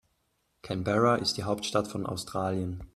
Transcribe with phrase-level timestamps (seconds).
[0.63, 2.81] Canberra ist die Hauptstadt von Australien.